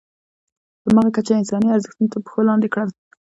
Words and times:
په 0.81 0.87
همغه 0.91 1.09
کچه 1.15 1.31
یې 1.33 1.39
انساني 1.41 1.67
ارزښتونه 1.71 2.07
تر 2.11 2.19
پښو 2.25 2.39
لاندې 2.49 2.67
کړل. 2.73 2.89